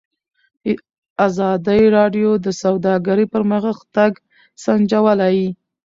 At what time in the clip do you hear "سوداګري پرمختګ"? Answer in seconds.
2.61-4.11